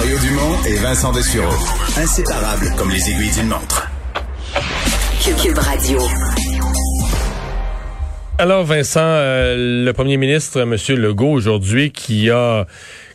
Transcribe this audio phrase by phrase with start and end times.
[0.00, 1.52] Mario Dumont et Vincent Dessureau.
[1.98, 3.86] Inséparables comme les aiguilles d'une montre.
[5.42, 5.98] Cube Radio.
[8.38, 10.74] Alors Vincent, euh, le premier ministre, M.
[10.96, 12.66] Legault, aujourd'hui, qui a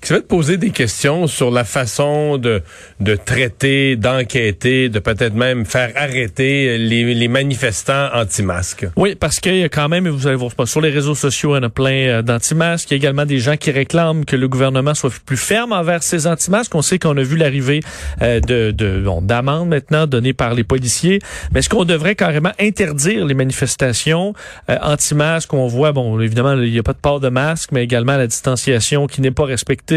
[0.01, 2.61] qui va te poser des questions sur la façon de,
[2.99, 8.87] de traiter, d'enquêter, de peut-être même faire arrêter les, les manifestants anti-masques.
[8.95, 11.57] Oui, parce qu'il y a quand même, vous allez voir, sur les réseaux sociaux, il
[11.57, 12.91] y en a plein euh, d'anti-masques.
[12.91, 16.03] Il y a également des gens qui réclament que le gouvernement soit plus ferme envers
[16.03, 16.75] ces anti-masques.
[16.75, 17.79] On sait qu'on a vu l'arrivée
[18.21, 21.19] euh, de, de bon, d'amendes maintenant données par les policiers.
[21.51, 24.33] Mais est-ce qu'on devrait carrément interdire les manifestations
[24.69, 25.53] euh, anti-masques?
[25.53, 28.27] On voit, bon, évidemment, il n'y a pas de port de masque, mais également la
[28.27, 29.94] distanciation qui n'est pas respectée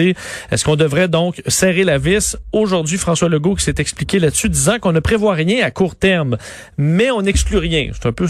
[0.51, 2.37] est-ce qu'on devrait donc serrer la vis?
[2.53, 6.37] Aujourd'hui, François Legault qui s'est expliqué là-dessus, disant qu'on ne prévoit rien à court terme,
[6.77, 7.91] mais on n'exclut rien.
[7.93, 8.27] C'est un peu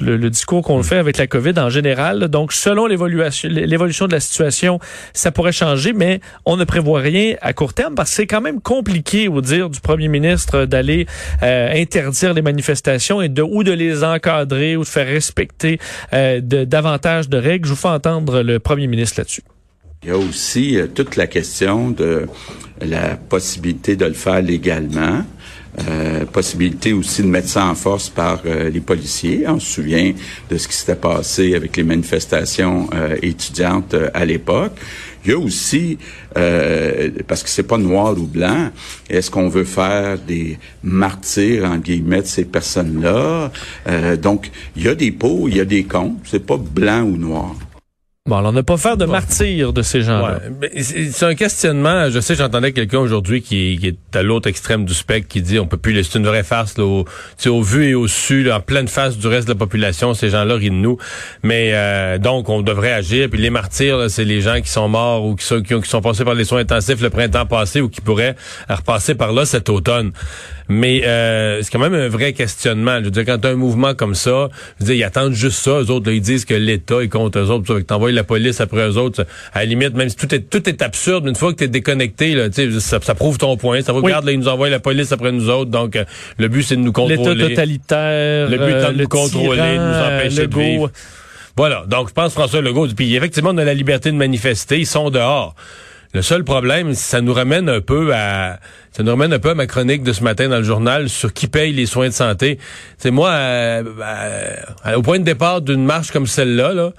[0.00, 2.28] le, discours qu'on fait avec la COVID en général.
[2.28, 4.78] Donc, selon l'évolution de la situation,
[5.12, 8.40] ça pourrait changer, mais on ne prévoit rien à court terme parce que c'est quand
[8.40, 11.06] même compliqué, au dire du premier ministre, d'aller
[11.42, 15.78] euh, interdire les manifestations et de ou de les encadrer ou de faire respecter
[16.12, 17.66] euh, de, davantage de règles.
[17.66, 19.42] Je vous fais entendre le premier ministre là-dessus.
[20.04, 22.26] Il y a aussi euh, toute la question de
[22.82, 25.22] la possibilité de le faire légalement.
[25.88, 29.44] Euh, possibilité aussi de mettre ça en force par euh, les policiers.
[29.48, 30.12] On se souvient
[30.50, 32.90] de ce qui s'était passé avec les manifestations
[33.22, 34.72] étudiantes à l'époque.
[35.24, 35.96] Il y a aussi,
[36.34, 38.68] parce que c'est pas noir ou blanc,
[39.08, 43.50] est-ce qu'on veut faire des martyrs, en guillemets, de ces personnes-là?
[44.20, 46.16] donc, il y a des pots, il y a des cons.
[46.24, 47.56] C'est pas blanc ou noir.
[48.26, 50.40] Bon, alors ne pas faire de martyrs de ces gens-là.
[50.62, 50.82] Ouais.
[50.82, 52.08] C'est un questionnement.
[52.08, 55.58] Je sais, j'entendais quelqu'un aujourd'hui qui, qui, est à l'autre extrême du spectre qui dit
[55.58, 57.04] on peut plus laisser une vraie farce là, au,
[57.46, 60.14] au vu et au su, en pleine face du reste de la population.
[60.14, 60.96] Ces gens-là rient de nous.
[61.42, 63.28] Mais euh, donc, on devrait agir.
[63.28, 66.00] Puis les martyrs, c'est les gens qui sont morts ou qui sont, qui, qui sont
[66.00, 68.36] passés par les soins intensifs le printemps passé ou qui pourraient
[68.70, 70.12] repasser par là cet automne.
[70.68, 72.98] Mais euh, c'est quand même un vrai questionnement.
[73.00, 75.34] Je veux dire, quand tu as un mouvement comme ça, je veux dire, ils attendent
[75.34, 75.80] juste ça.
[75.80, 77.80] Eux autres, ils disent que l'État est contre eux autres.
[77.80, 79.26] Tu envoies la police après eux autres.
[79.52, 81.68] À la limite, même si tout est tout est absurde, une fois que tu es
[81.68, 82.48] déconnecté, là,
[82.80, 83.82] ça, ça prouve ton point.
[83.82, 85.70] Ça regarde, là, ils nous envoient la police après nous autres.
[85.70, 86.04] Donc, euh,
[86.38, 87.34] le but, c'est de nous contrôler.
[87.34, 88.48] L'État totalitaire.
[88.48, 90.90] Le but, c'est de nous contrôler, de nous empêcher de vivre.
[91.56, 91.84] Voilà.
[91.86, 92.88] Donc, je pense François Legault.
[92.96, 94.78] Puis, effectivement, on a la liberté de manifester.
[94.78, 95.54] Ils sont dehors.
[96.14, 98.60] Le seul problème, ça nous ramène un peu à
[98.92, 101.32] ça nous ramène un peu à ma chronique de ce matin dans le journal sur
[101.32, 102.60] qui paye les soins de santé.
[102.98, 103.82] C'est moi, euh,
[104.86, 106.92] euh, au point de départ d'une marche comme celle-là, là,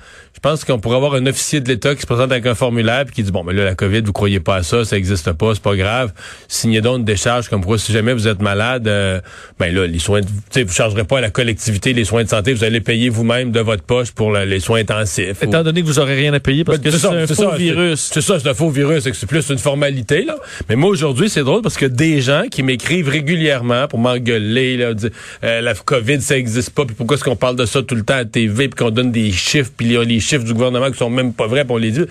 [0.45, 3.11] pense qu'on pourrait avoir un officier de l'État qui se présente avec un formulaire et
[3.11, 5.55] qui dit bon, mais là la COVID, vous croyez pas à ça, ça existe pas,
[5.55, 6.13] c'est pas grave.
[6.47, 9.19] Signez donc une décharge comme quoi si jamais vous êtes malade, euh,
[9.57, 12.53] ben là les soins, tu vous chargerez pas à la collectivité les soins de santé,
[12.53, 15.41] vous allez payer vous-même de votre poche pour les soins intensifs.
[15.41, 18.11] Étant donné que vous aurez rien à payer parce ben, que c'est un faux virus.
[18.13, 20.35] C'est ça, c'est un faux virus, c'est plus une formalité là.
[20.69, 24.93] Mais moi aujourd'hui c'est drôle parce que des gens qui m'écrivent régulièrement pour m'engueuler, là,
[24.93, 25.09] dire,
[25.43, 28.03] euh, la COVID, ça existe pas, puis pourquoi est-ce qu'on parle de ça tout le
[28.03, 30.97] temps à TV, puis qu'on donne des chiffres, puis les, les chiffres du gouvernement qui
[30.97, 32.05] sont même pas vrais, pour les dire.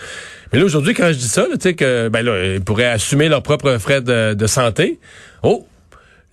[0.53, 3.29] Mais là, aujourd'hui, quand je dis ça, tu sais, que, ben là, ils pourraient assumer
[3.29, 4.99] leurs propres frais de, de santé.
[5.43, 5.67] Oh!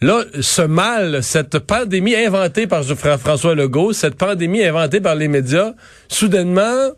[0.02, 2.84] Là, ce mal, cette pandémie inventée par
[3.20, 5.74] François Legault, cette pandémie inventée par les médias,
[6.08, 6.90] soudainement,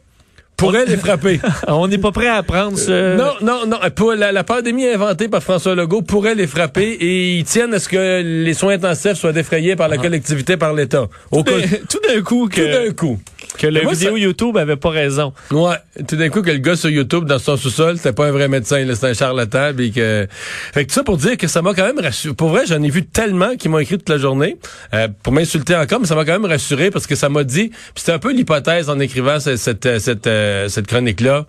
[0.56, 1.40] pourrait les frapper.
[1.68, 2.92] On n'est pas prêt à prendre ce...
[2.92, 3.78] Euh, non, non, non.
[3.96, 7.90] Pour la, pandémie inventée par François Legault pourrait les frapper et ils tiennent à ce
[7.90, 10.02] que les soins intensifs soient défrayés par la ah.
[10.02, 11.08] collectivité, par l'État.
[11.32, 12.62] Tout d'un coup que...
[12.62, 13.20] Tout d'un coup.
[13.58, 15.34] Que la vidéo YouTube avait pas raison.
[15.52, 15.76] Ouais.
[16.08, 18.48] Tout d'un coup que le gars sur YouTube, dans son sous-sol, c'était pas un vrai
[18.48, 19.72] médecin, c'était un charlatan.
[19.76, 20.28] Puis que...
[20.74, 22.34] Fait que tout ça pour dire que ça m'a quand même rassuré.
[22.34, 24.58] Pour vrai, j'en ai vu tellement qui m'ont écrit toute la journée
[24.94, 27.72] euh, pour m'insulter encore, mais ça m'a quand même rassuré parce que ça m'a dit...
[27.96, 31.46] c'était un peu l'hypothèse en écrivant cette, cette, cette euh, cette chronique-là,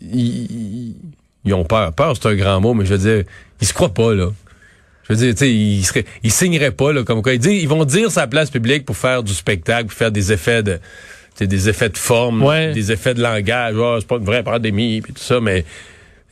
[0.00, 0.94] ils,
[1.52, 1.92] ont peur.
[1.92, 3.24] Peur, c'est un grand mot, mais je veux dire,
[3.60, 4.28] ils se croient pas, là.
[5.08, 7.34] Je veux dire, tu sais, ils, seraient, ils signeraient pas, là, comme quoi.
[7.34, 10.62] Ils, ils vont dire sa place publique pour faire du spectacle, pour faire des effets
[10.62, 10.78] de,
[11.40, 13.74] des effets de forme, des effets de langage.
[13.76, 15.64] Oh, c'est pas une vraie pandémie, puis tout ça, mais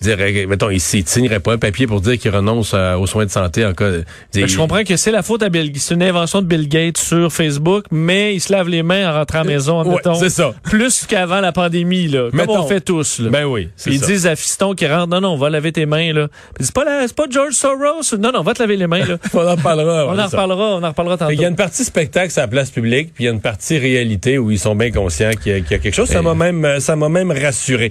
[0.01, 0.17] dire,
[0.49, 3.31] mettons, il ne signerait pas un papier pour dire qu'il renonce euh, aux soins de
[3.31, 3.91] santé en cas.
[4.35, 6.99] Ben, je comprends que c'est la faute à Bill, c'est une invention de Bill Gates
[6.99, 10.31] sur Facebook, mais il se lave les mains en rentrant à la maison, ouais, c'est
[10.31, 10.55] ça.
[10.63, 12.29] Plus qu'avant la pandémie, là.
[12.31, 13.31] Comme on fait tous, là.
[13.31, 13.69] Ben oui.
[13.87, 16.29] Ils disent à Fiston qui rentre, non, non, on va laver tes mains, là.
[16.59, 18.17] C'est pas c'est pas George Soros?
[18.19, 19.17] Non, non, on va te laver les mains, là.
[19.35, 20.07] on en reparlera.
[20.07, 21.33] on en reparlera, on en reparlera tantôt.
[21.33, 23.41] Il y a une partie spectacle à la place publique, puis il y a une
[23.41, 26.09] partie réalité où ils sont bien conscients qu'il y, a quelque chose.
[26.09, 27.91] Ça m'a même, ça m'a même rassuré.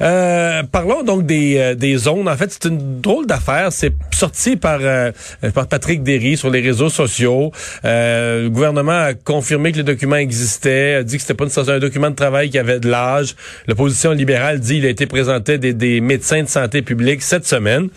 [0.00, 2.28] Euh, parlons donc des des, euh, des zones.
[2.28, 3.68] En fait, c'est une drôle d'affaire.
[3.70, 5.10] C'est sorti par, euh,
[5.54, 7.52] par Patrick Derry sur les réseaux sociaux.
[7.84, 11.78] Euh, le gouvernement a confirmé que le document existait, a dit que c'était pas un
[11.78, 13.34] document de travail qui avait de l'âge.
[13.66, 17.88] L'opposition libérale dit qu'il a été présenté des, des médecins de santé publique cette semaine.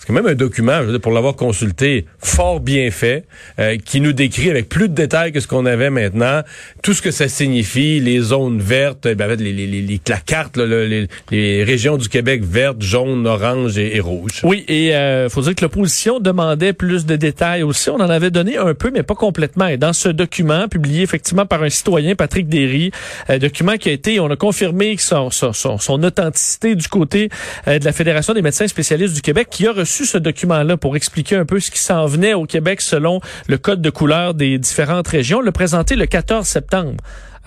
[0.00, 3.26] C'est quand même un document, pour l'avoir consulté, fort bien fait,
[3.58, 6.40] euh, qui nous décrit avec plus de détails que ce qu'on avait maintenant,
[6.82, 11.06] tout ce que ça signifie, les zones vertes, ben, les, les, les, la carte, les,
[11.30, 14.40] les, régions du Québec vertes, jaunes, oranges et, et rouges.
[14.42, 17.90] Oui, et euh, faut dire que l'opposition demandait plus de détails aussi.
[17.90, 19.66] On en avait donné un peu, mais pas complètement.
[19.66, 22.90] Et dans ce document, publié effectivement par un citoyen, Patrick Derry,
[23.28, 27.28] euh, document qui a été, on a confirmé son, son, son, authenticité du côté
[27.68, 30.96] euh, de la Fédération des médecins spécialistes du Québec, qui a reçu ce document-là pour
[30.96, 34.58] expliquer un peu ce qui s'en venait au Québec selon le code de couleur des
[34.58, 35.40] différentes régions.
[35.40, 36.96] Le présenté le 14 septembre.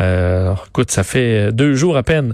[0.01, 2.33] Euh, écoute, ça fait deux jours à peine.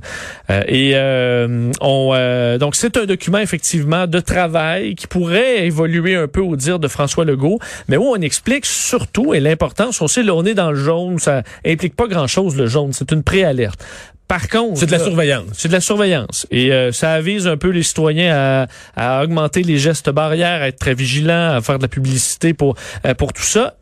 [0.50, 2.10] Euh, et euh, on
[2.58, 6.88] donc c'est un document effectivement de travail qui pourrait évoluer un peu au dire de
[6.88, 10.02] François Legault, mais où on explique surtout et l'importance.
[10.02, 12.94] On sait là on est dans le jaune, ça implique pas grand chose le jaune,
[12.94, 13.86] c'est une préalerte.
[14.30, 15.48] Par contre, c'est de la surveillance.
[15.54, 19.64] C'est de la surveillance et euh, ça avise un peu les citoyens à, à, augmenter
[19.64, 22.76] les gestes barrières, à être très vigilants, à faire de la publicité pour
[23.08, 23.74] euh, pour tout ça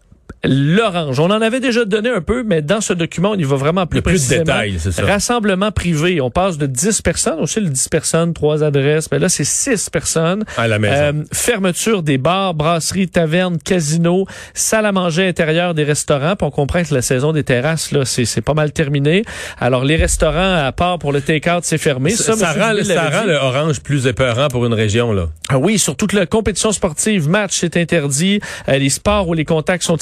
[0.44, 1.20] l'orange.
[1.20, 3.86] On en avait déjà donné un peu, mais dans ce document, on y va vraiment
[3.86, 5.06] plus, plus de détails, c'est ça.
[5.06, 9.30] Rassemblement privé, on passe de 10 personnes, aussi le 10 personnes, trois adresses, mais là
[9.30, 10.46] c'est 6 personnes.
[10.58, 10.94] À la maison.
[10.96, 16.36] Euh, fermeture des bars, brasseries, tavernes, casinos, salles à manger intérieures des restaurants.
[16.36, 19.24] Puis on comprend que la saison des terrasses là, c'est pas mal terminé.
[19.60, 22.12] Alors les restaurants à part pour le take-out, c'est fermé.
[22.12, 25.28] Ça, ça, rend, ça rend le orange plus épeurant pour une région là.
[25.50, 28.42] Ah oui, surtout que la compétition sportive, match, c'est interdit.
[28.68, 29.96] Euh, les sports où les contacts sont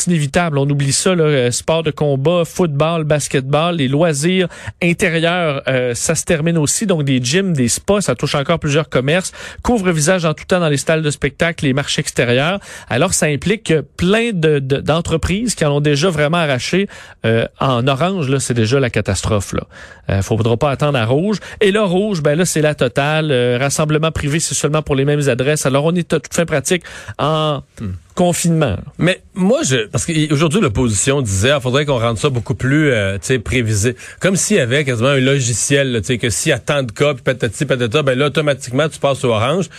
[0.55, 4.47] on oublie ça, euh, sport de combat, football, basketball, les loisirs
[4.81, 6.85] intérieurs, euh, ça se termine aussi.
[6.85, 9.31] Donc des gyms, des spas, ça touche encore plusieurs commerces.
[9.63, 12.59] Couvre-visage en tout temps dans les salles de spectacle, les marchés extérieurs.
[12.89, 16.87] Alors ça implique plein de, d'entreprises qui en ont déjà vraiment arraché.
[17.25, 19.53] Euh, en orange, là, c'est déjà la catastrophe.
[19.53, 19.63] Là,
[20.09, 21.37] euh, faudra pas attendre à rouge.
[21.61, 23.31] Et là, rouge, ben là, c'est la totale.
[23.59, 25.65] rassemblement privé, c'est seulement pour les mêmes adresses.
[25.65, 26.83] Alors on est à toute fin pratique
[27.17, 28.77] en hmm confinement.
[28.97, 32.91] Mais moi, je parce qu'aujourd'hui l'opposition disait, il ah, faudrait qu'on rende ça beaucoup plus,
[32.91, 36.81] euh, prévisé, comme s'il y avait quasiment un logiciel, sais, que s'il y a tant
[36.81, 39.69] de cas, puis patati patata, ben là automatiquement tu passes au orange.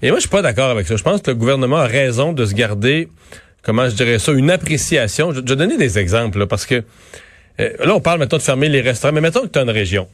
[0.00, 0.96] Et moi, je suis pas d'accord avec ça.
[0.96, 3.08] Je pense que le gouvernement a raison de se garder,
[3.62, 5.32] comment je dirais ça, une appréciation.
[5.32, 6.82] Je, vais donner des exemples là, parce que
[7.60, 9.70] euh, là, on parle maintenant de fermer les restaurants, mais mettons que tu as une
[9.70, 10.08] région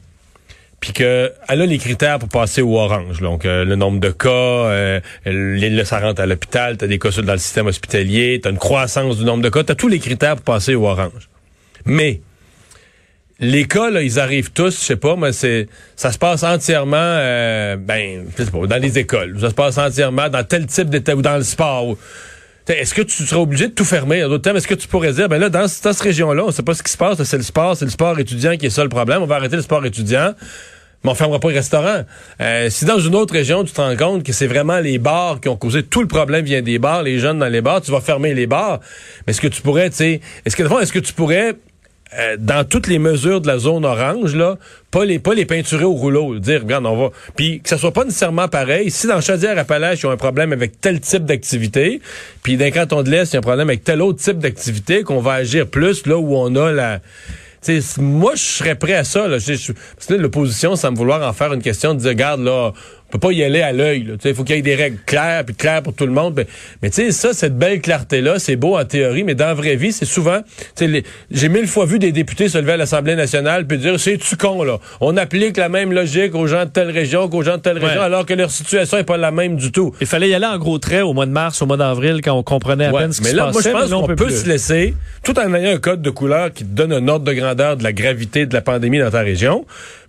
[0.79, 3.21] puis que elle a les critères pour passer au orange.
[3.21, 6.99] Donc euh, le nombre de cas, euh, là, ça rentre à l'hôpital, tu as des
[6.99, 9.75] cas dans le système hospitalier, tu as une croissance du nombre de cas, tu as
[9.75, 11.29] tous les critères pour passer au orange.
[11.85, 12.21] Mais
[13.39, 16.97] les cas, là, ils arrivent tous, je sais pas, mais c'est ça se passe entièrement
[16.97, 19.37] euh, ben, pas, dans les écoles.
[19.39, 21.95] Ça se passe entièrement dans tel type d'état ou dans le sport.
[22.69, 24.21] Est-ce que tu seras obligé de tout fermer?
[24.21, 26.75] D'autres termes, est-ce que tu pourrais dire, ben là, dans, cette région-là, on sait pas
[26.75, 28.89] ce qui se passe, c'est le sport, c'est le sport étudiant qui est ça le
[28.89, 30.33] problème, on va arrêter le sport étudiant,
[31.03, 32.03] mais on fermera pas les restaurants.
[32.41, 35.39] Euh, si dans une autre région, tu te rends compte que c'est vraiment les bars
[35.41, 37.91] qui ont causé tout le problème vient des bars, les jeunes dans les bars, tu
[37.91, 38.79] vas fermer les bars.
[39.25, 41.55] Mais est-ce que tu pourrais, tu sais, est-ce que, est-ce que tu pourrais
[42.17, 44.57] euh, dans toutes les mesures de la zone orange, là,
[44.89, 47.93] pas les pas les peinturer au rouleau, dire regarde on va, puis que ça soit
[47.93, 48.89] pas nécessairement pareil.
[48.89, 52.01] Si dans Chaudière-Appalaches ils ont un problème avec tel type d'activité,
[52.41, 55.03] puis d'un canton de l'Est il y a un problème avec tel autre type d'activité,
[55.03, 56.99] qu'on va agir plus là où on a la
[57.61, 59.27] T'sais, moi, je serais prêt à ça.
[59.27, 59.37] Là.
[59.37, 62.71] que l'opposition, me vouloir en faire une question de dire, regarde, là,
[63.09, 64.05] on peut pas y aller à l'œil.
[64.23, 66.45] Il faut qu'il y ait des règles claires, puis claires pour tout le monde.
[66.83, 69.75] Mais, tu sais, ça, cette belle clarté-là, c'est beau en théorie, mais dans la vraie
[69.75, 70.41] vie, c'est souvent...
[71.31, 74.63] J'ai mille fois vu des députés se lever à l'Assemblée nationale puis dire, c'est-tu con,
[74.63, 74.77] là?
[75.01, 78.01] On applique la même logique aux gens de telle région qu'aux gens de telle région,
[78.01, 79.91] alors que leur situation est pas la même du tout.
[80.01, 82.33] Il fallait y aller en gros traits au mois de mars, au mois d'avril, quand
[82.33, 84.93] on comprenait à peine ce qui mais là, Moi, je pense qu'on peut, se laisser,
[85.23, 87.83] tout en ayant un code de couleur qui te donne un ordre de grandeur de
[87.83, 89.65] la gravité de la pandémie dans ta région,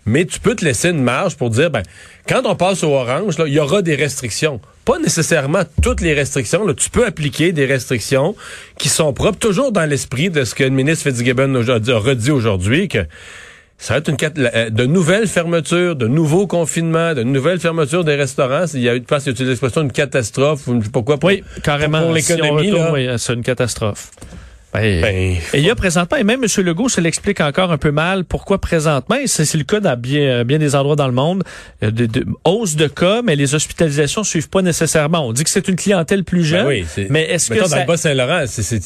[0.07, 1.83] mais tu peux te laisser une marge pour dire, ben,
[2.29, 4.61] quand on passe au orange, il y aura des restrictions.
[4.85, 6.67] Pas nécessairement toutes les restrictions.
[6.67, 8.35] Là, tu peux appliquer des restrictions
[8.79, 12.89] qui sont propres, toujours dans l'esprit de ce que le ministre Fitzgibbon a redit aujourd'hui,
[12.89, 13.07] que
[13.81, 18.15] ça va être une euh, de nouvelles fermetures, de nouveaux confinements, de nouvelles fermetures des
[18.15, 18.67] restaurants.
[18.75, 21.19] Il y a eu il l'expression une catastrophe ou je sais pas quoi.
[21.23, 22.03] oui, carrément.
[22.03, 24.11] Pour l'économie, oui, c'est une catastrophe.
[24.73, 26.65] Ben, Ben, et il y a présentement, et même M.
[26.65, 30.21] Legault se l'explique encore un peu mal, pourquoi présentement, et c'est le cas dans bien,
[30.21, 31.43] euh, bien des endroits dans le monde,
[31.83, 35.27] euh, de, de hausse de cas, mais les hospitalisations suivent pas nécessairement.
[35.27, 37.65] On dit que c'est une clientèle plus jeune, ben oui, c'est- mais est-ce que mettons,
[37.67, 37.81] dans ça...
[37.81, 38.81] le Bas-Saint-Laurent, c'est,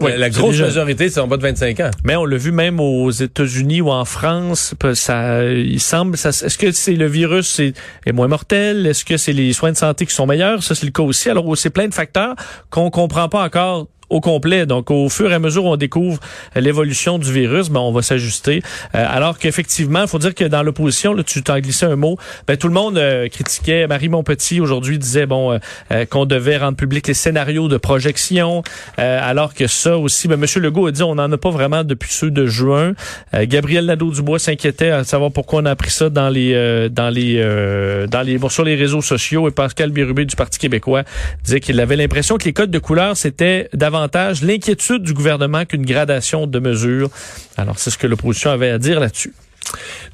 [0.00, 1.90] Oui, la grosse majorité, c'est en bas de 25 ans.
[2.04, 6.56] Mais on l'a vu même aux États-Unis ou en France, ça, il semble, ça, est-ce
[6.58, 7.72] que c'est le virus c'est,
[8.06, 8.86] est moins mortel?
[8.86, 10.62] Est-ce que c'est les soins de santé qui sont meilleurs?
[10.62, 11.28] Ça, c'est le cas aussi.
[11.28, 12.34] Alors, c'est plein de facteurs
[12.70, 14.64] qu'on comprend pas encore au complet.
[14.64, 16.20] Donc, au fur et à mesure on découvre
[16.54, 18.62] l'évolution du virus, ben, on va s'ajuster.
[18.94, 22.16] Euh, alors qu'effectivement, il faut dire que dans l'opposition, tu t'en glissé un mot,
[22.46, 23.86] ben, tout le monde euh, critiquait.
[23.88, 25.58] Marie Montpetit, aujourd'hui, disait bon euh,
[25.90, 28.62] euh, qu'on devait rendre public les scénarios de projection,
[28.98, 30.62] euh, alors que ça aussi, ben, M.
[30.62, 32.94] Legault a dit on n'en a pas vraiment depuis ceux de juin.
[33.34, 37.42] Euh, Gabriel Nadeau-Dubois s'inquiétait à savoir pourquoi on a appris ça dans les, dans les,
[38.08, 39.48] dans les, bon, sur les réseaux sociaux.
[39.48, 41.02] Et Pascal Bérubé du Parti québécois
[41.42, 43.68] disait qu'il avait l'impression que les codes de couleur, c'était
[44.42, 47.10] l'inquiétude du gouvernement qu'une gradation de mesures.
[47.56, 49.32] Alors, c'est ce que l'opposition avait à dire là-dessus.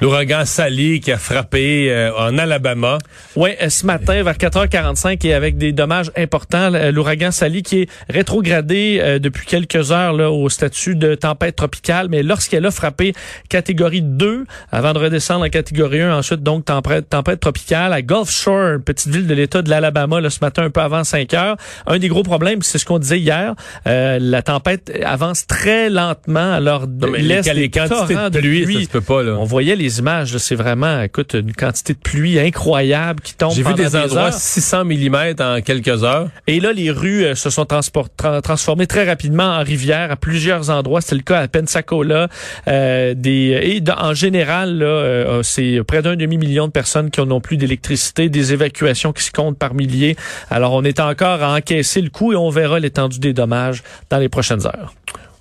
[0.00, 2.98] L'ouragan Sally qui a frappé euh, en Alabama.
[3.36, 7.88] Oui, ce matin vers 4h45 et avec des dommages importants, l- l'ouragan Sally qui est
[8.08, 13.12] rétrogradé euh, depuis quelques heures là, au statut de tempête tropicale, mais lorsqu'elle a frappé
[13.48, 18.30] catégorie 2 avant de redescendre en catégorie 1, ensuite donc tempête, tempête tropicale à Gulf
[18.30, 21.56] Shore, petite ville de l'État de l'Alabama, ce matin un peu avant 5 heures.
[21.86, 23.54] Un des gros problèmes, c'est ce qu'on disait hier,
[23.86, 28.80] euh, la tempête avance très lentement, alors Non, mais laisse les, quantités de pluie, ça
[28.84, 29.36] se peut pas, là.
[29.40, 33.62] On voyait les images, c'est vraiment, écoute, une quantité de pluie incroyable qui tombe J'ai
[33.62, 34.32] vu des endroits heures.
[34.34, 36.28] 600 mm en quelques heures.
[36.46, 40.68] Et là, les rues euh, se sont tra- transformées très rapidement en rivières à plusieurs
[40.68, 41.00] endroits.
[41.00, 42.28] C'était le cas à Pensacola.
[42.68, 47.40] Euh, des, et en général, là, euh, c'est près d'un demi-million de personnes qui n'ont
[47.40, 50.16] plus d'électricité, des évacuations qui se comptent par milliers.
[50.50, 54.18] Alors, on est encore à encaisser le coup et on verra l'étendue des dommages dans
[54.18, 54.92] les prochaines heures.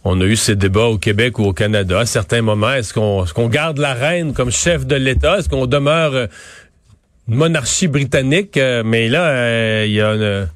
[0.05, 1.99] On a eu ces débats au Québec ou au Canada.
[1.99, 5.37] À certains moments, est-ce qu'on est-ce qu'on garde la reine comme chef de l'État?
[5.39, 6.27] Est-ce qu'on demeure euh,
[7.27, 8.55] une monarchie britannique?
[8.57, 10.47] Euh, mais là, euh, il y a une-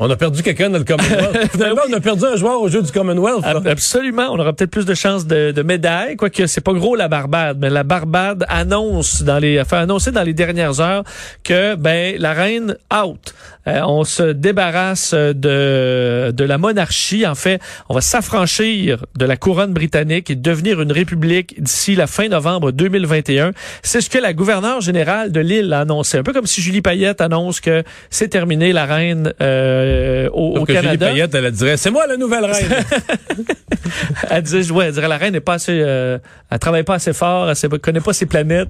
[0.00, 1.50] On a perdu quelqu'un dans le Commonwealth.
[1.52, 3.42] Finalement, on a perdu un joueur au jeu du Commonwealth.
[3.42, 3.60] là.
[3.68, 4.28] Absolument.
[4.30, 7.58] On aura peut-être plus de chances de, de médailles, quoique c'est pas gros la Barbade,
[7.60, 11.02] mais la Barbade annonce dans les, a fait annoncer dans les dernières heures
[11.42, 13.34] que ben la reine out.
[13.66, 17.26] Euh, on se débarrasse de de la monarchie.
[17.26, 22.06] En fait, on va s'affranchir de la couronne britannique et devenir une république d'ici la
[22.06, 23.52] fin novembre 2021.
[23.82, 26.18] C'est ce que la gouverneure générale de l'île a annoncé.
[26.18, 30.64] Un peu comme si Julie Payette annonce que c'est terminé la reine euh, au, au
[30.64, 31.08] que Julie Canada.
[31.10, 32.68] Payette, elle dirait, c'est moi la nouvelle reine.
[34.30, 36.18] elle disait, ouais, elle dirait la reine n'est pas assez, euh,
[36.50, 38.68] elle travaille pas assez fort, elle pas- connaît pas ses planètes.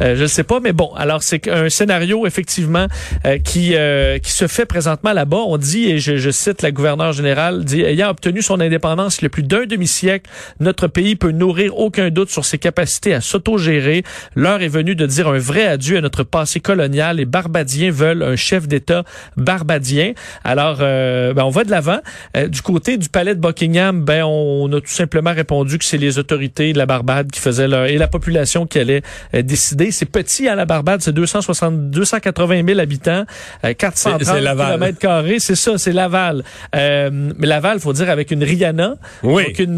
[0.00, 2.86] Euh, je ne sais pas, mais bon, alors c'est un scénario effectivement
[3.26, 5.38] euh, qui euh, se fait présentement là-bas.
[5.46, 9.28] On dit, et je, je, cite la gouverneure générale, dit, ayant obtenu son indépendance le
[9.28, 14.04] plus d'un demi-siècle, notre pays peut nourrir aucun doute sur ses capacités à s'autogérer.
[14.34, 17.16] L'heure est venue de dire un vrai adieu à notre passé colonial.
[17.16, 19.04] Les barbadiens veulent un chef d'État
[19.36, 20.12] barbadien.
[20.44, 21.98] Alors, euh, ben, on va de l'avant.
[22.36, 25.98] Euh, du côté du palais de Buckingham, ben, on a tout simplement répondu que c'est
[25.98, 29.02] les autorités de la Barbade qui faisaient leur, et la population qui allait
[29.34, 29.90] euh, décider.
[29.90, 33.24] C'est petit à la Barbade, c'est 260, 280 000 habitants,
[33.62, 36.44] 400 130 km carrés, c'est ça, c'est Laval.
[36.74, 39.52] Euh, mais Laval, faut dire, avec une Rihanna, oui.
[39.52, 39.68] Donc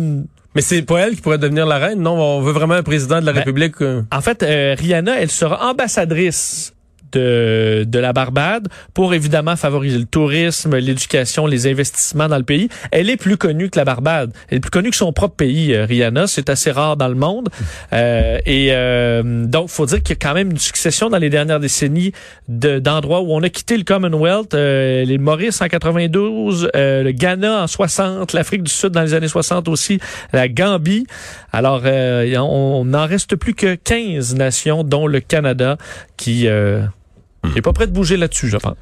[0.54, 2.12] mais c'est pas elle qui pourrait devenir la reine, non?
[2.12, 3.80] On veut vraiment un président de la ben, République.
[3.80, 4.02] Euh.
[4.12, 6.74] En fait, euh, Rihanna, elle sera ambassadrice
[7.12, 12.68] de, de la Barbade pour évidemment favoriser le tourisme, l'éducation, les investissements dans le pays.
[12.90, 14.32] Elle est plus connue que la Barbade.
[14.48, 16.26] Elle est plus connue que son propre pays, euh, Rihanna.
[16.26, 17.48] C'est assez rare dans le monde.
[17.92, 21.28] Euh, et euh, donc, faut dire qu'il y a quand même une succession dans les
[21.28, 22.12] dernières décennies
[22.48, 24.54] de- d'endroits où on a quitté le Commonwealth.
[24.54, 29.12] Euh, les Maurice en 92, euh, le Ghana en 60, l'Afrique du Sud dans les
[29.14, 29.98] années 60 aussi,
[30.32, 31.06] la Gambie.
[31.52, 35.76] Alors, euh, on n'en reste plus que 15 nations, dont le Canada,
[36.16, 36.48] qui
[37.44, 38.76] euh, est pas prêt de bouger là-dessus, je pense.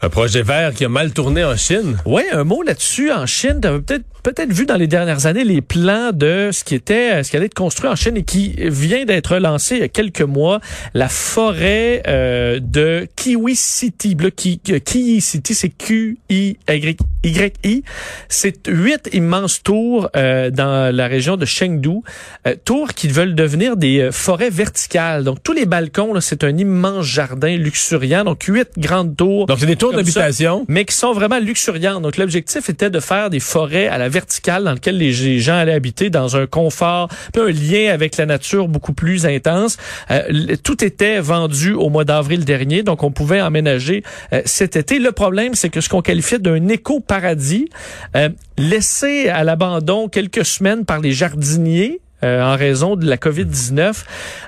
[0.00, 1.96] Un projet vert qui a mal tourné en Chine.
[2.06, 3.10] Oui, un mot là-dessus.
[3.10, 6.62] En Chine, tu as peut-être peut-être vu dans les dernières années les plans de ce
[6.62, 9.80] qui était, ce qui allait être construit en Chine et qui vient d'être lancé il
[9.80, 10.60] y a quelques mois,
[10.92, 14.16] la forêt euh, de Kiwi City.
[14.20, 17.82] Le Ki- Kiwi City, c'est Q-I-Y-I.
[18.28, 21.98] C'est huit immenses tours euh, dans la région de Chengdu.
[22.46, 25.24] Euh, tours qui veulent devenir des euh, forêts verticales.
[25.24, 28.24] Donc, tous les balcons, c'est un immense jardin luxuriant.
[28.24, 29.46] Donc, huit grandes tours.
[29.46, 30.64] Donc, c'est des tours d'habitation.
[30.68, 32.02] mais qui sont vraiment luxuriantes.
[32.02, 35.72] Donc, l'objectif était de faire des forêts à la verticale dans lesquelles les gens allaient
[35.72, 39.76] habiter dans un confort, puis un lien avec la nature beaucoup plus intense.
[40.10, 44.02] Euh, tout était vendu au mois d'avril dernier, donc on pouvait emménager
[44.32, 44.98] euh, cet été.
[44.98, 47.68] Le problème, c'est que ce qu'on qualifiait d'un éco-paradis,
[48.16, 54.04] euh, laissé à l'abandon quelques semaines par les jardiniers, euh, en raison de la COVID-19,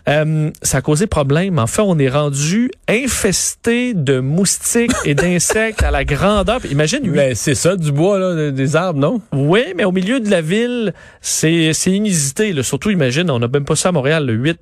[0.08, 1.58] euh, ça a causé problème.
[1.58, 6.60] En fait, on est rendu infesté de moustiques et d'insectes à la grandeur.
[6.70, 9.20] Imagine, huit- Ben, c'est ça, du bois, là, des arbres, non?
[9.32, 12.52] oui, mais au milieu de la ville, c'est c'est inusité.
[12.52, 12.62] Là.
[12.62, 14.58] Surtout, imagine, on n'a même pas ça à Montréal, le 8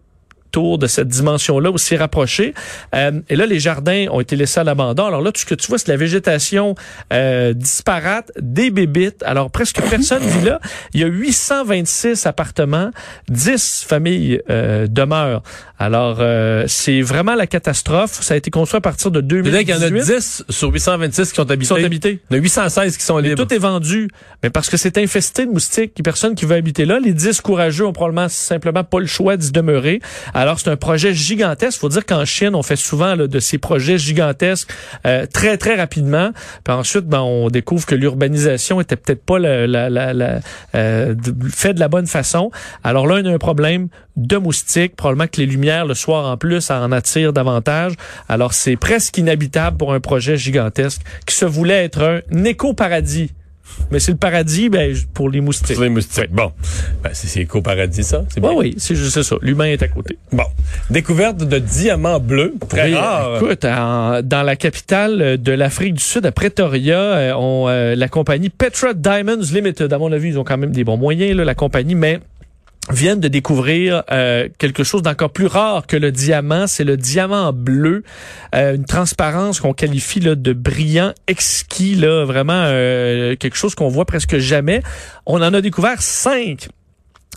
[0.51, 2.55] tours de cette dimension-là aussi rapprochée.
[2.95, 5.07] Euh, et là, les jardins ont été laissés à l'abandon.
[5.07, 6.75] Alors là, tout ce que tu vois, c'est la végétation
[7.13, 9.23] euh, disparate, des bébites.
[9.25, 10.61] Alors, presque personne vit là.
[10.95, 12.91] Il y a 826 appartements,
[13.29, 15.43] 10 familles euh, demeurent.
[15.79, 18.21] Alors, euh, c'est vraiment la catastrophe.
[18.21, 20.15] Ça a été construit à partir de C'est-à-dire qu'il y en a 2018.
[20.17, 21.69] 10 sur 826 qui sont qui habités.
[21.69, 22.21] sont habités.
[22.31, 23.47] Il y en a 816 qui sont Mais libres.
[23.47, 24.09] tout est vendu.
[24.43, 26.99] Mais parce que c'est infesté de moustiques, il y a personne qui veut habiter là.
[26.99, 30.01] Les 10 courageux ont probablement simplement pas le choix d'y demeurer.
[30.39, 31.81] Alors, c'est un projet gigantesque.
[31.81, 34.71] faut dire qu'en Chine, on fait souvent de ces projets gigantesques
[35.05, 36.31] euh, très, très rapidement.
[36.63, 40.41] Puis ensuite, ben, on découvre que l'urbanisation était peut-être pas la,
[40.77, 41.15] euh,
[41.53, 42.53] fait de la bonne façon.
[42.85, 44.95] Alors là, on a un problème de moustiques.
[44.95, 47.95] Probablement que les lumières le soir en plus en attirent davantage.
[48.29, 53.33] Alors, c'est presque inhabitable pour un projet gigantesque qui se voulait être un éco-paradis.
[53.91, 55.75] Mais c'est le paradis ben, pour les moustiques.
[55.75, 56.31] Sur les moustiques.
[56.31, 56.53] Bon.
[57.03, 58.25] Ben, c'est éco-paradis, ça.
[58.29, 59.37] C'est Oui, oui, c'est juste ça.
[59.43, 60.19] L'humain est à côté.
[60.33, 60.45] Bon.
[60.91, 62.55] Découverte de diamants bleus.
[62.69, 63.37] Très Oui, rare.
[63.43, 68.09] Écoute, en- dans la capitale de l'Afrique du Sud, à Pretoria, euh, on, euh, la
[68.09, 71.45] compagnie Petra Diamonds Limited, à mon avis, ils ont quand même des bons moyens, là,
[71.45, 72.21] la compagnie, mais
[72.91, 77.53] viennent de découvrir euh, quelque chose d'encore plus rare que le diamant, c'est le diamant
[77.53, 78.03] bleu,
[78.55, 84.07] Euh, une transparence qu'on qualifie de brillant exquis, là, vraiment euh, quelque chose qu'on voit
[84.07, 84.83] presque jamais.
[85.27, 86.69] On en a découvert cinq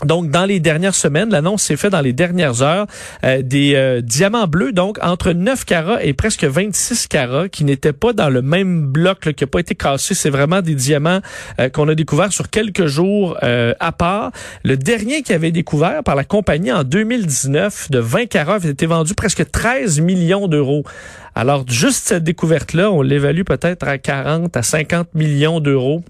[0.04, 2.86] donc, dans les dernières semaines, l'annonce s'est faite dans les dernières heures,
[3.24, 7.92] euh, des euh, diamants bleus, donc entre 9 carats et presque 26 carats, qui n'étaient
[7.92, 10.14] pas dans le même bloc, là, qui n'a pas été cassé.
[10.14, 11.20] C'est vraiment des diamants
[11.60, 14.32] euh, qu'on a découverts sur quelques jours euh, à part.
[14.64, 18.86] Le dernier qui avait découvert par la compagnie en 2019 de 20 carats avait été
[18.86, 20.84] vendu presque 13 millions d'euros.
[21.34, 26.02] Alors, juste cette découverte-là, on l'évalue peut-être à 40 à 50 millions d'euros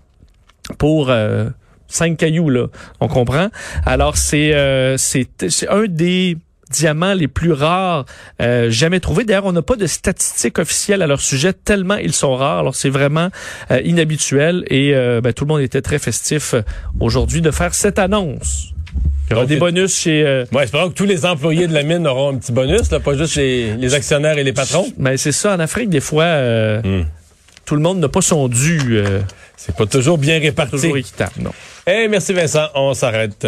[0.78, 1.10] pour...
[1.10, 1.50] euh,
[1.92, 2.66] cinq cailloux là,
[3.00, 3.48] on comprend?
[3.86, 6.36] Alors c'est euh, c'est c'est un des
[6.70, 8.06] diamants les plus rares
[8.40, 9.24] euh, jamais trouvés.
[9.24, 12.60] D'ailleurs, on n'a pas de statistiques officielles à leur sujet tellement ils sont rares.
[12.60, 13.28] Alors c'est vraiment
[13.70, 16.62] euh, inhabituel et euh, ben, tout le monde était très festif euh,
[16.98, 18.68] aujourd'hui de faire cette annonce.
[19.28, 21.82] Il y aura des bonus chez euh, Ouais, espérons que tous les employés de la
[21.82, 24.86] mine auront un petit bonus, là, pas juste les, les actionnaires et les patrons.
[24.98, 27.04] ben c'est ça en Afrique des fois euh, Hmm.
[27.66, 29.20] tout le monde n'a pas son dû euh,
[29.56, 30.72] C'est pas toujours bien réparti.
[30.72, 31.32] toujours équitable.
[31.40, 31.52] Non.
[31.86, 33.46] Eh, merci Vincent, on s'arrête.